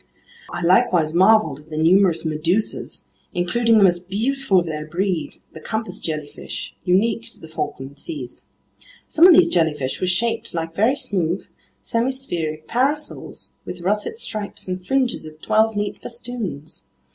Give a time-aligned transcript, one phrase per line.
[0.49, 3.05] I likewise marveled at the numerous medusas,
[3.35, 8.47] including the most beautiful of their breed, the compass jellyfish, unique to the Falkland seas.
[9.07, 11.45] Some of these jellyfish were shaped like very smooth,
[11.83, 16.81] semispheric parasols with russet stripes and fringes of twelve neat festoons.